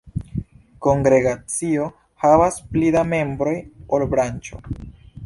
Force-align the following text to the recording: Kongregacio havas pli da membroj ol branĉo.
Kongregacio 0.85 1.85
havas 2.23 2.57
pli 2.71 2.89
da 2.97 3.05
membroj 3.13 3.55
ol 3.99 4.07
branĉo. 4.15 4.65